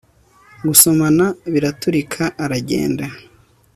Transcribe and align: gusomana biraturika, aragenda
gusomana 0.67 1.25
biraturika, 1.53 2.23
aragenda 2.43 3.05